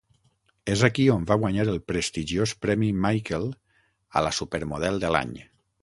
És 0.75 0.81
aquí 0.87 1.05
on 1.15 1.27
va 1.31 1.37
guanyar 1.43 1.65
el 1.75 1.77
prestigiós 1.91 2.55
Premi 2.67 2.91
Michael 3.05 3.47
a 3.51 4.25
la 4.31 4.37
supermodel 4.41 5.03
de 5.07 5.15
l'any. 5.19 5.41